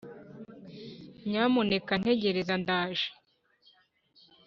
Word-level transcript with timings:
nyamuneka 1.29 1.93
ntegereza 2.01 2.53
ndaje 2.63 3.07